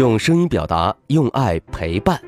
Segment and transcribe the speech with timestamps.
[0.00, 2.18] 用声音表达，用爱陪伴，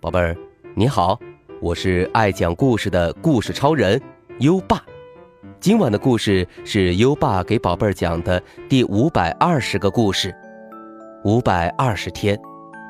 [0.00, 0.34] 宝贝儿，
[0.74, 1.20] 你好，
[1.60, 4.00] 我是爱讲故事的故事超人
[4.38, 4.82] 优爸。
[5.60, 10.34] 今晚的故事是优爸给宝贝儿讲的第五百二十个故事。
[11.22, 12.40] 五百二十天，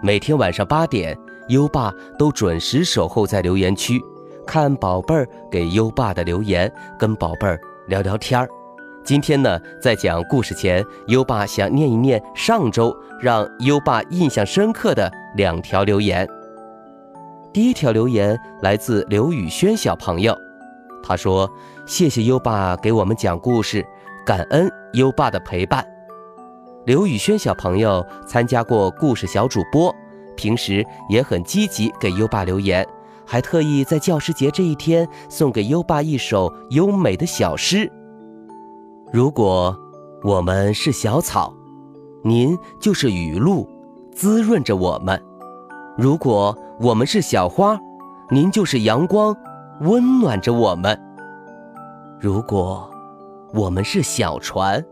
[0.04, 1.18] 每天晚上八点，
[1.48, 4.00] 优爸都准时守候在留言区，
[4.46, 8.48] 看宝贝儿给优爸的留言，跟宝贝儿聊聊天儿。
[9.08, 16.28] 今天呢，在讲故事前，优爸想念一念上周让优爸印象深刻的两条留言。
[17.50, 20.36] 第一条留言来自刘宇轩小朋友，
[21.02, 21.50] 他说
[21.88, 23.82] ：“谢谢优爸给我们讲故事，
[24.26, 25.82] 感恩优爸的陪伴。”
[26.84, 29.90] 刘宇轩小朋友参加过故事小主播，
[30.36, 32.86] 平时也很积极给优爸留言，
[33.24, 37.90] 还特意在教师节这一天送给优爸一首优美的小诗。
[39.10, 39.74] 如果
[40.22, 41.54] 我们是小草，
[42.22, 43.66] 您就是雨露，
[44.12, 45.18] 滋润着我们；
[45.96, 47.78] 如果我们是小花，
[48.30, 49.34] 您就是阳光，
[49.80, 50.94] 温暖着我们；
[52.20, 52.90] 如果
[53.54, 54.84] 我们是小船，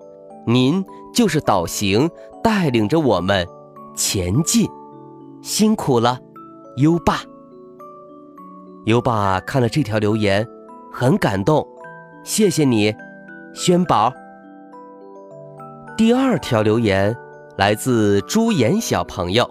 [0.47, 2.09] 您就是导行，
[2.43, 3.47] 带领着我们
[3.95, 4.67] 前进。
[5.43, 6.19] 辛苦了，
[6.79, 7.21] 优爸。
[8.87, 10.47] 优爸看了这条留言，
[10.91, 11.67] 很感动，
[12.25, 12.95] 谢谢你。
[13.57, 14.13] 轩宝。
[15.97, 17.17] 第二条留言
[17.57, 19.51] 来自朱岩小朋友，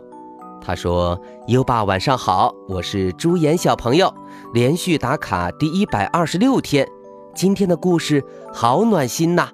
[0.61, 4.13] 他说：“优爸晚上好，我是朱岩小朋友，
[4.53, 6.87] 连续打卡第一百二十六天，
[7.33, 9.47] 今天的故事好暖心呐！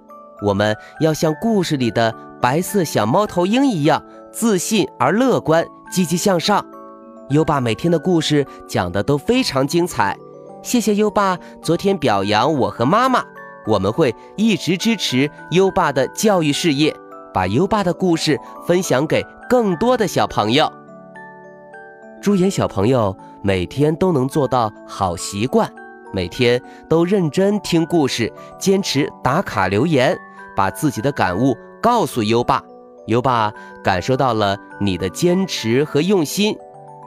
[0.45, 6.63] 我们要像故事里的白色小猫头鹰一样自信而乐观，积极向上。
[7.29, 10.17] 优爸每天的故事讲的都非常精彩，
[10.61, 13.23] 谢谢优爸昨天表扬我和妈妈。”
[13.65, 16.95] 我们会一直支持优爸的教育事业，
[17.33, 20.71] 把优爸的故事分享给更多的小朋友。
[22.21, 25.71] 朱颜小朋友每天都能做到好习惯，
[26.13, 30.17] 每天都认真听故事，坚持打卡留言，
[30.55, 32.63] 把自己的感悟告诉优爸。
[33.07, 33.51] 优爸
[33.83, 36.55] 感受到了你的坚持和用心，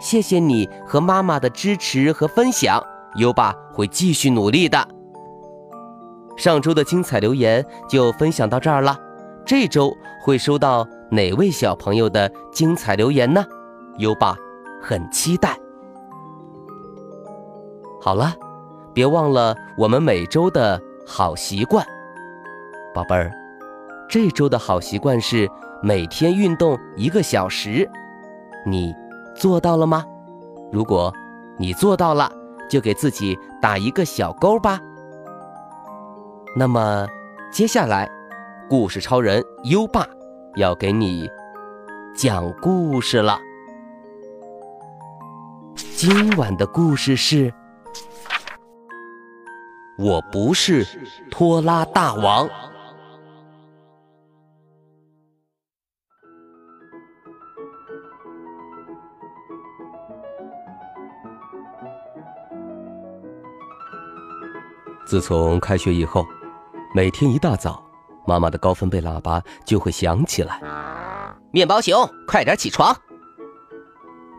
[0.01, 2.83] 谢谢你和妈妈的支持和分享，
[3.17, 4.94] 优爸会继续努力的。
[6.37, 8.99] 上周的精彩留言就分享到这儿了，
[9.47, 13.45] 这周会收到哪位小朋友的精彩留言呢？
[13.99, 14.37] 优爸
[14.83, 15.57] 很期待。
[18.01, 18.35] 好了，
[18.93, 21.87] 别忘了我们每周的好习惯，
[22.95, 23.33] 宝贝儿，
[24.09, 25.49] 这周的好习惯是
[25.83, 27.89] 每天运动一个小时，
[28.67, 28.93] 你
[29.35, 30.05] 做到了吗？
[30.73, 31.13] 如果
[31.57, 32.31] 你做到了，
[32.69, 34.81] 就给自己打一个小勾吧。
[36.57, 37.05] 那么，
[37.51, 38.09] 接下来，
[38.71, 40.07] 故事超人优爸
[40.55, 41.29] 要给你
[42.15, 43.37] 讲故事了。
[45.75, 47.53] 今晚的故事是：
[49.99, 50.87] 我不是
[51.29, 52.49] 拖拉大王。
[65.05, 66.25] 自从开学以后。
[66.97, 67.85] 每天一大早，
[68.25, 70.61] 妈妈的高分贝喇叭就会响起来。
[71.51, 72.97] 面包熊，快点起床！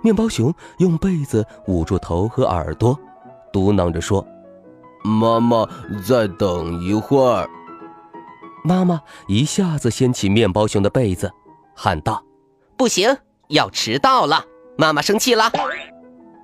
[0.02, 2.98] 面包熊用被子捂住头和耳朵，
[3.52, 4.26] 嘟囔着说
[5.04, 5.68] ：“妈妈，
[6.08, 7.46] 再等一会儿。”
[8.64, 11.30] 妈妈一下子掀起面包熊的被子，
[11.76, 12.24] 喊道
[12.78, 13.18] ：“不行，
[13.50, 14.46] 要迟到了！
[14.78, 15.52] 妈妈生气了。”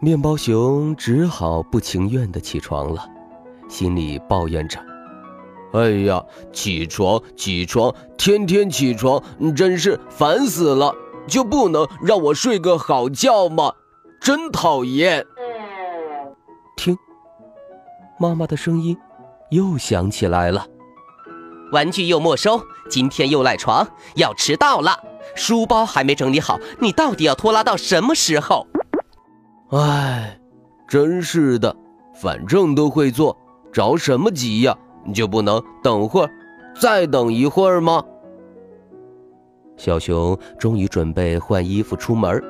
[0.01, 3.07] 面包熊只好不情愿的起床了，
[3.69, 4.77] 心里抱怨着。
[5.73, 9.21] 哎呀，起床起床，天天起床，
[9.55, 10.93] 真是烦死了！
[11.27, 13.73] 就不能让我睡个好觉吗？
[14.19, 15.25] 真讨厌！
[16.75, 16.97] 听，
[18.19, 18.97] 妈妈的声音
[19.49, 20.67] 又响起来了。
[21.71, 24.91] 玩具又没收，今天又赖床，要迟到了。
[25.35, 28.67] 书包还没整理好，你到底要拖拉到什么时候？
[29.69, 30.37] 哎，
[30.85, 31.73] 真是的，
[32.13, 33.37] 反正都会做，
[33.71, 34.77] 着什么急呀？
[35.05, 36.29] 你就不能等会儿，
[36.79, 38.03] 再等一会儿吗？
[39.77, 42.41] 小熊终于准备换衣服出门，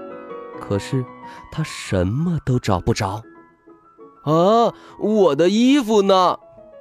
[0.59, 1.06] 可是
[1.51, 3.21] 他什么都找不着。
[4.24, 6.38] 啊，我的衣服呢？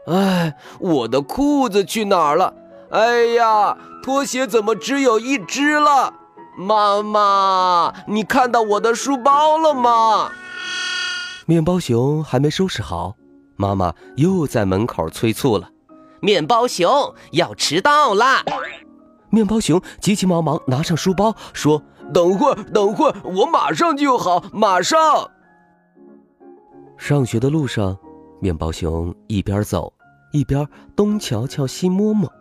[0.07, 2.53] 哎，我的裤子去哪儿了？
[2.91, 6.13] 哎呀，拖鞋怎么只有一只了？
[6.59, 10.33] 妈妈，你看到我的书包了吗？
[11.47, 13.15] 面包熊还没收拾好。
[13.61, 15.69] 妈妈又在门口催促了
[16.23, 18.43] ：“面包熊要迟到啦！”
[19.29, 21.83] 面包熊急急忙忙拿上书包，说
[22.15, 25.31] ：“等会儿，等会儿，我马上就好，马上。
[26.97, 27.95] 上学的路上，
[28.41, 29.93] 面包熊一边走
[30.33, 30.67] 一边
[30.97, 32.33] 东瞧瞧西摸摸，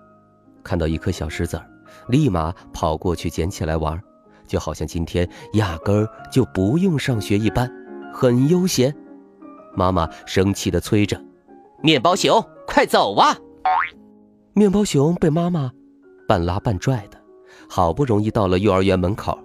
[0.63, 1.69] 看到一颗小石子儿，
[2.07, 4.01] 立马跑过去捡起来玩，
[4.47, 7.69] 就好像今天压根儿就不用上学一般，
[8.13, 8.95] 很悠闲。
[9.79, 11.17] 妈妈生气地催着
[11.81, 13.37] ：“面包熊，快走啊！”
[14.51, 15.71] 面包熊被妈妈
[16.27, 17.17] 半拉半拽的，
[17.69, 19.39] 好不容易到了幼儿园门口，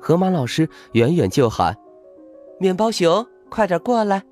[0.00, 1.76] 河马老师远远就喊
[2.60, 4.22] ：“面包熊，快点过来！”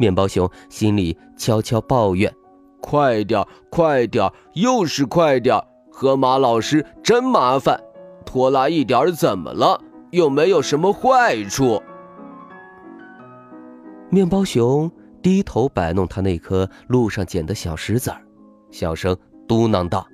[0.00, 2.34] 面包熊心里悄悄抱怨
[2.80, 5.62] ：“快点，快点，又是快点！
[5.92, 7.78] 河马老师真麻烦，
[8.24, 9.78] 拖拉一点怎么了？
[10.12, 11.82] 又没有什么坏处。”
[14.10, 14.90] 面包熊
[15.22, 18.20] 低头摆弄他那颗路上捡的小石子儿，
[18.70, 19.16] 小声
[19.48, 20.06] 嘟囔道：“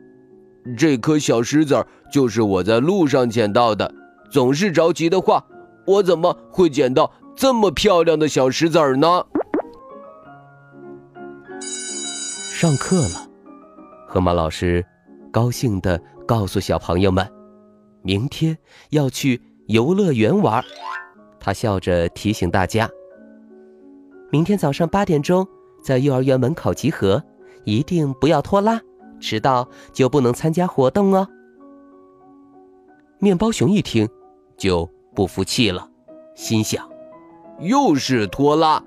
[0.76, 3.94] 这颗小石子儿就是我在路上捡到的。
[4.30, 5.44] 总是着急的话，
[5.86, 9.24] 我怎么会捡到这么漂亮的小石子儿呢？”
[12.54, 13.28] 上课了，
[14.06, 14.84] 河马老师
[15.32, 17.26] 高兴地告诉小朋友们
[18.02, 18.56] ：“明天
[18.90, 20.62] 要去游乐园玩。”
[21.40, 22.88] 他笑着提醒大家
[24.30, 25.46] ：“明天早上八点钟
[25.82, 27.22] 在幼儿园门口集合，
[27.64, 28.80] 一定不要拖拉，
[29.18, 31.26] 迟到就不能参加活动哦。”
[33.18, 34.08] 面包熊一听
[34.56, 35.88] 就不服气了，
[36.34, 36.88] 心想
[37.60, 38.82] ：“又是拖拉。”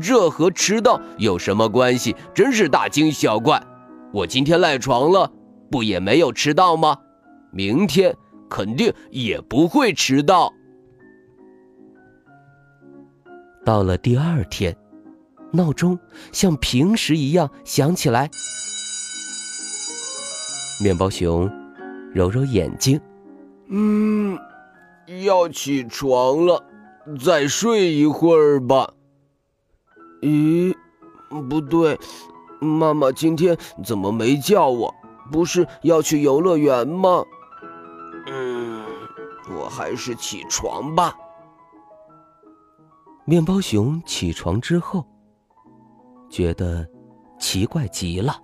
[0.00, 2.14] 这和迟到有什么关系？
[2.32, 3.60] 真是大惊小怪！
[4.12, 5.32] 我今天赖床了，
[5.68, 6.96] 不也没有迟到吗？
[7.52, 8.16] 明天
[8.48, 10.52] 肯定也不会迟到。
[13.70, 14.76] 到了第二天，
[15.52, 15.96] 闹钟
[16.32, 18.28] 像平时一样响起来。
[20.82, 21.48] 面包熊
[22.12, 23.00] 揉揉眼睛，
[23.68, 24.36] 嗯，
[25.22, 26.60] 要起床了，
[27.24, 28.92] 再睡一会儿吧。
[30.20, 30.74] 咦，
[31.48, 31.96] 不对，
[32.60, 34.92] 妈妈今天怎么没叫我？
[35.30, 37.22] 不是要去游乐园吗？
[38.26, 38.84] 嗯，
[39.56, 41.14] 我还是起床吧。
[43.24, 45.04] 面包熊起床之后，
[46.28, 46.86] 觉得
[47.38, 48.34] 奇怪极了，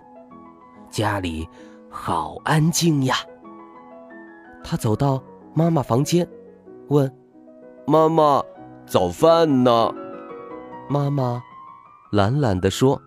[0.89, 1.47] 家里
[1.89, 3.15] 好安静呀。
[4.63, 5.21] 他走到
[5.53, 6.27] 妈妈房间，
[6.89, 7.13] 问
[7.87, 8.43] ：“妈妈，
[8.85, 9.93] 早饭呢？”
[10.89, 11.41] 妈妈。
[12.09, 13.01] 懒懒地说：“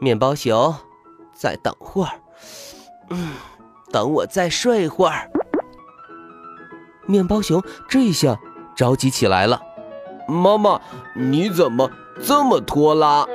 [0.00, 0.72] 面包熊，
[1.34, 2.20] 再等会儿，
[3.10, 3.32] 嗯，
[3.90, 5.28] 等我再睡会儿。”
[7.06, 8.38] 面包熊这下
[8.76, 9.60] 着急起来了
[10.28, 10.80] ：“妈妈，
[11.14, 11.90] 你怎么
[12.22, 13.26] 这么拖拉？”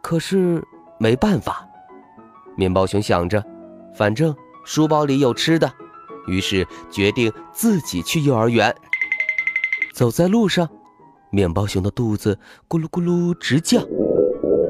[0.00, 0.64] 可是
[0.98, 1.68] 没办法，
[2.56, 3.44] 面包熊想着，
[3.94, 4.34] 反正
[4.64, 5.70] 书包里有吃的，
[6.26, 8.74] 于是决定自己去幼儿园。
[9.92, 10.68] 走在路上。
[11.32, 12.36] 面包熊的肚子
[12.68, 13.80] 咕噜咕噜直叫，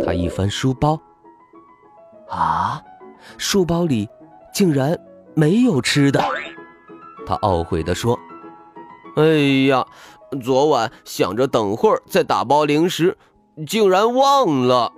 [0.05, 1.01] 他一翻书包，
[2.29, 2.83] 啊，
[3.39, 4.07] 书包里
[4.53, 4.95] 竟然
[5.35, 6.23] 没有吃的。
[7.25, 8.19] 他懊悔地说
[9.17, 9.25] ：“哎
[9.69, 9.87] 呀，
[10.43, 13.17] 昨晚想着等会儿再打包零食，
[13.67, 14.93] 竟然忘了。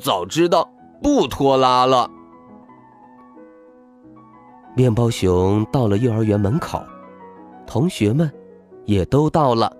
[0.00, 0.70] 早知道
[1.02, 2.10] 不拖拉了。”
[4.76, 6.80] 面包熊到了幼儿园门口，
[7.66, 8.32] 同学们
[8.84, 9.72] 也都到了。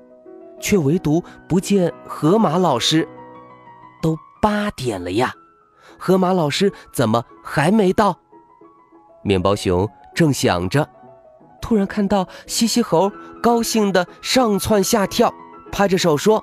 [0.61, 3.09] 却唯独不见河马老师，
[4.02, 5.32] 都八点了呀，
[5.97, 8.18] 河马老师怎么还没到？
[9.23, 10.88] 面包熊正想着，
[11.62, 13.09] 突然看到西西猴
[13.42, 15.33] 高兴的上蹿下跳，
[15.71, 16.42] 拍着手说：“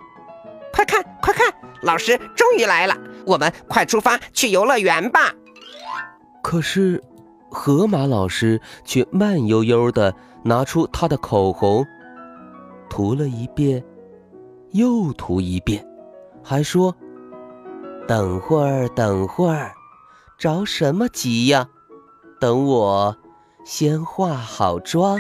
[0.74, 2.98] 快看，快看，老师终于来了！
[3.26, 5.34] 我们快出发去游乐园吧！”
[6.42, 7.04] 可是，
[7.50, 11.86] 河马老师却慢悠悠的拿出他的口红，
[12.90, 13.84] 涂了一遍。
[14.72, 15.88] 又涂一遍，
[16.44, 16.94] 还说
[18.06, 19.74] ：“等会儿，等会儿，
[20.38, 21.70] 着什么急呀？
[22.42, 23.16] 等我
[23.64, 25.18] 先化好妆。”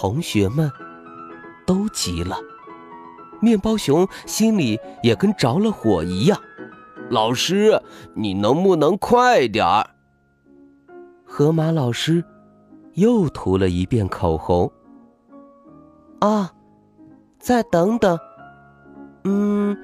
[0.00, 0.72] 同学们
[1.66, 2.34] 都急了，
[3.38, 6.40] 面包熊心里也跟着了火一样。
[7.10, 7.78] 老师，
[8.14, 9.86] 你能不能快点儿？
[11.26, 12.24] 河马老师
[12.94, 14.72] 又涂了一遍口红。
[16.20, 16.50] 啊。
[17.38, 18.18] 再等等，
[19.24, 19.76] 嗯，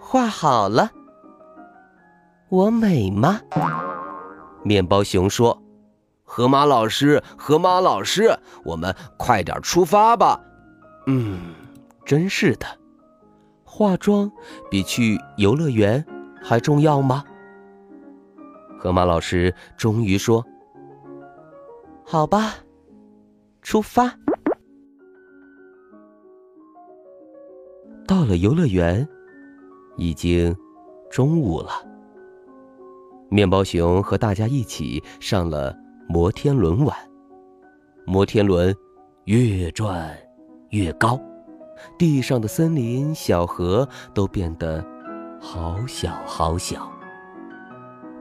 [0.00, 0.90] 画好了。
[2.48, 3.40] 我美吗？
[4.62, 5.62] 面包熊说
[6.30, 10.38] ：“河马老师，河马老师，我们快点出发吧。”
[11.08, 11.54] 嗯，
[12.04, 12.66] 真是的，
[13.64, 14.30] 化妆
[14.70, 16.04] 比去游乐园
[16.42, 17.24] 还重要吗？
[18.78, 20.44] 河马老师终于说
[22.04, 22.56] ：“好吧，
[23.62, 24.14] 出发。
[28.06, 29.08] 到了游乐园，
[29.96, 30.54] 已经
[31.10, 31.70] 中午了。
[33.30, 35.76] 面包熊和大家一起上了
[36.10, 36.96] 摩天轮玩，
[38.06, 38.74] 摩天轮
[39.24, 40.16] 越转
[40.70, 41.20] 越高，
[41.98, 44.82] 地上的森林、小河都变得
[45.38, 46.90] 好小好小。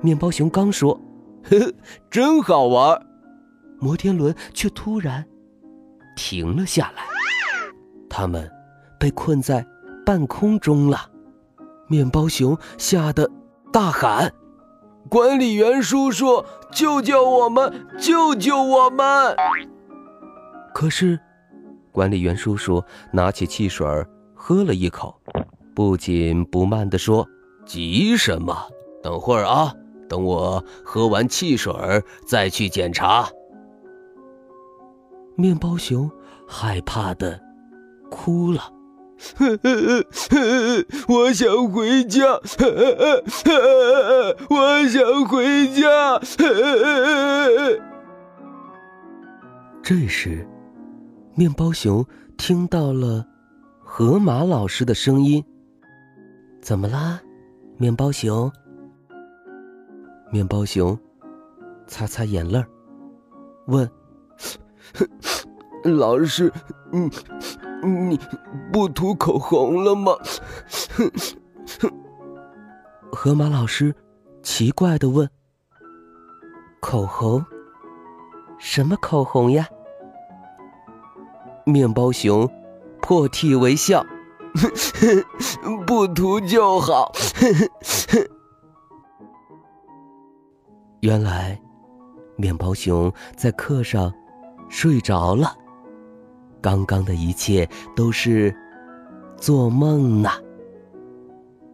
[0.02, 1.00] 面包熊刚说
[1.50, 1.74] ：“呵呵，
[2.12, 3.02] 真好玩。”
[3.80, 5.26] 摩天轮却突然
[6.18, 7.04] 停了下来，
[8.10, 8.52] 他们
[9.00, 9.66] 被困在
[10.06, 11.10] 半空中了。
[11.88, 13.32] 面包熊吓得
[13.72, 14.30] 大喊
[15.10, 17.88] ：“管理员叔叔，救救我们！
[18.00, 19.36] 救救我们！”
[20.74, 21.20] 可是，
[21.92, 23.88] 管理员叔叔拿起汽水
[24.36, 25.20] 喝了一口，
[25.74, 27.28] 不紧不慢地说
[27.66, 28.56] ：“急什么？
[29.02, 29.74] 等会儿啊，
[30.10, 31.74] 等我喝完汽水
[32.26, 33.30] 再去检查。”
[35.36, 36.10] 面包熊
[36.48, 37.40] 害怕的
[38.10, 38.62] 哭了，
[41.08, 42.22] 我想回家，
[44.50, 46.20] 我想回家。
[49.84, 50.46] 这时，
[51.36, 52.06] 面包熊
[52.38, 53.26] 听到了
[53.84, 55.44] 河马老师的声音
[56.62, 57.20] ：“怎么啦，
[57.78, 58.52] 面包熊？”
[60.30, 61.00] 面包熊
[61.88, 62.62] 擦擦眼泪
[63.68, 63.90] 问。
[65.84, 66.52] 老师，
[66.92, 67.10] 你
[67.84, 68.20] 你
[68.72, 70.14] 不涂口红了吗？
[73.12, 73.94] 河马老师
[74.44, 75.30] 奇怪的问
[76.82, 77.46] ：“口红？
[78.58, 79.68] 什么口红呀？”
[81.66, 82.50] 面包熊
[83.02, 84.06] 破涕为笑
[85.86, 87.12] ：“不涂就好。
[91.02, 91.60] ”原来，
[92.36, 94.14] 面包熊在课上。
[94.70, 95.56] 睡着了，
[96.68, 98.54] 刚刚的一切都是
[99.38, 100.30] 做梦呢。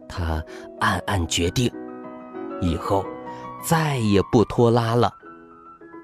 [0.08, 0.40] 他
[0.78, 1.68] 暗暗决定，
[2.60, 3.04] 以后
[3.60, 5.12] 再也不拖拉了，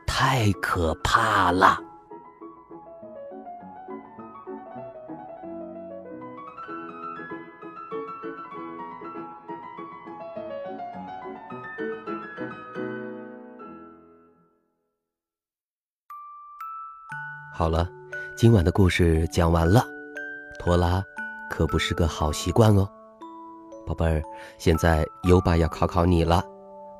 [0.09, 1.79] 太可怕了。
[17.55, 17.89] 好了，
[18.41, 19.85] 今晚的故事讲完了。
[20.59, 21.05] 拖拉
[21.51, 22.89] 可不是个好习惯哦，
[23.87, 24.23] 宝贝儿。
[24.57, 26.43] 现在优爸要考考你了：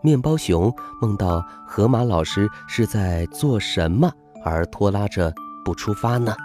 [0.03, 0.71] 面包熊
[1.01, 4.13] 梦到河马老师是在做什么
[4.45, 5.33] 而拖拉着
[5.65, 6.37] 不出发呢？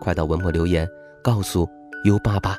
[0.00, 0.88] 快到文末留言
[1.22, 1.68] 告诉
[2.06, 2.56] 优爸吧。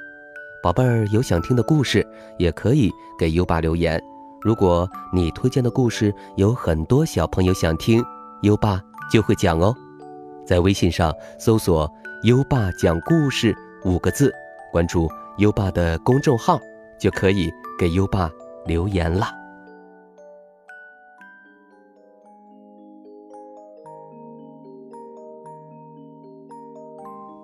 [0.61, 2.07] 宝贝儿有想听的故事，
[2.37, 3.99] 也可以给优爸留言。
[4.43, 8.03] 如果你推荐的故事有很多小朋友想听，
[8.43, 8.79] 优爸
[9.11, 9.75] 就会讲哦。
[10.45, 11.89] 在微信上搜索
[12.23, 13.55] “优爸讲故事”
[13.85, 14.33] 五个字，
[14.71, 16.59] 关注优爸的公众号，
[16.99, 18.29] 就可以给优爸
[18.65, 19.27] 留言了。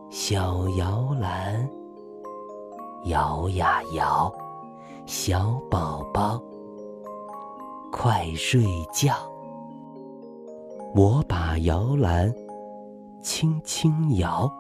[0.09, 1.69] 小摇篮，
[3.05, 4.33] 摇呀摇，
[5.05, 6.41] 小宝宝，
[7.91, 9.13] 快睡觉。
[10.95, 12.33] 我把摇篮。
[13.21, 14.51] 轻轻摇，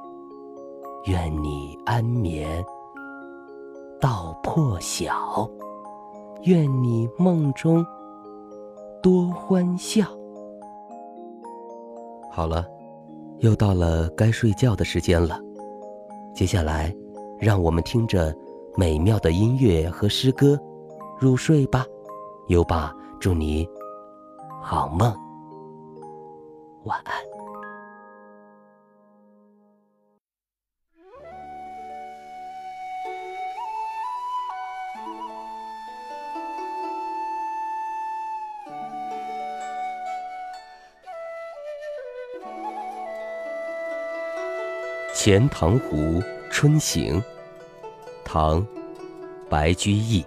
[1.05, 2.63] 愿你安眠
[3.99, 5.49] 到破晓，
[6.43, 7.85] 愿你梦中
[9.01, 10.05] 多欢笑。
[12.31, 12.65] 好了，
[13.39, 15.39] 又到了该睡觉的时间了。
[16.33, 16.93] 接下来，
[17.39, 18.35] 让我们听着
[18.75, 20.59] 美妙的音乐和诗歌
[21.19, 21.85] 入睡吧。
[22.47, 23.67] 优爸祝你
[24.61, 25.13] 好梦，
[26.83, 27.13] 晚安。
[45.27, 47.21] 《钱塘湖春行》
[48.23, 48.61] 唐·
[49.49, 50.25] 白居易。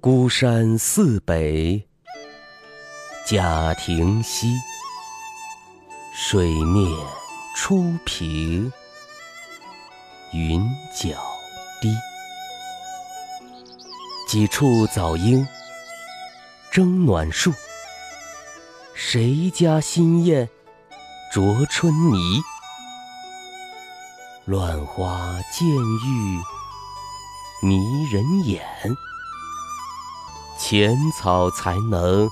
[0.00, 1.84] 孤山寺北
[3.26, 4.46] 贾亭西，
[6.14, 6.88] 水面
[7.56, 8.72] 初平
[10.32, 10.64] 云
[10.94, 11.20] 脚
[11.80, 11.92] 低。
[14.28, 15.44] 几处早莺
[16.70, 17.52] 争暖树。
[19.00, 20.48] 谁家新燕
[21.32, 22.42] 啄春泥？
[24.44, 26.42] 乱花渐欲
[27.64, 27.76] 迷
[28.12, 28.60] 人眼，
[30.58, 32.28] 浅草才能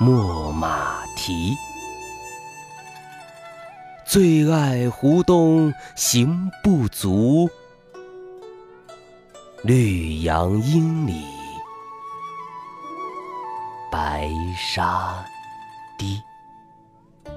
[0.00, 1.54] 没马蹄。
[4.06, 7.50] 最爱湖东行不足，
[9.62, 11.26] 绿杨阴里
[13.96, 15.24] 白沙
[15.96, 16.20] 堤。《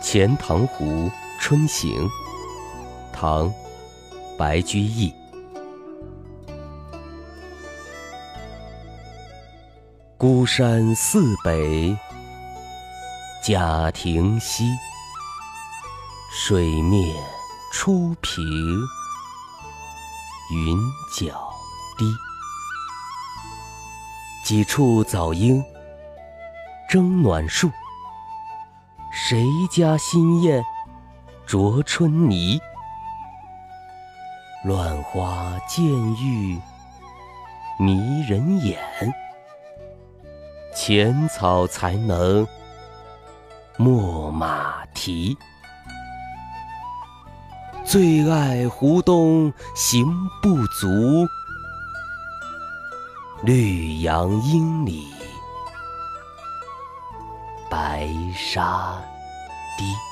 [0.00, 2.08] 钱塘湖春行》
[3.12, 3.50] 唐·
[4.38, 5.12] 白居易。
[10.16, 11.94] 孤山寺北
[13.44, 14.64] 贾亭西，
[16.32, 17.14] 水面
[17.78, 18.42] 初平
[20.50, 20.78] 云
[21.14, 21.52] 脚
[21.98, 22.06] 低。
[24.42, 25.62] 几处早莺
[26.88, 27.70] 争暖树。
[29.12, 30.64] 谁家新燕
[31.46, 32.58] 啄春泥？
[34.64, 36.58] 乱花渐欲
[37.78, 38.80] 迷人眼，
[40.74, 42.48] 浅草才能
[43.76, 45.36] 没马蹄。
[47.88, 50.04] 最爱湖东行
[50.42, 50.88] 不足，
[53.44, 55.06] 绿杨阴里。
[57.70, 59.00] 白沙
[59.78, 60.05] 堤。